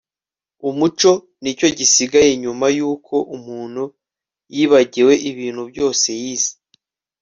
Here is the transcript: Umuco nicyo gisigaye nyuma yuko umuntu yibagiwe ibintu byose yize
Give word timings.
Umuco 0.69 1.11
nicyo 1.41 1.67
gisigaye 1.77 2.31
nyuma 2.43 2.65
yuko 2.77 3.15
umuntu 3.37 3.83
yibagiwe 4.55 5.13
ibintu 5.29 5.61
byose 5.71 6.07
yize 6.21 6.53